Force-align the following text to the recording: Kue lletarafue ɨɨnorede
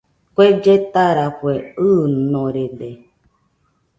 Kue 0.35 0.47
lletarafue 0.63 1.53
ɨɨnorede 1.87 2.89